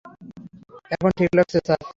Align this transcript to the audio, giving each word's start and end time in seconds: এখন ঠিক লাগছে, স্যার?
এখন 0.91 1.09
ঠিক 1.17 1.31
লাগছে, 1.37 1.57
স্যার? 1.65 1.81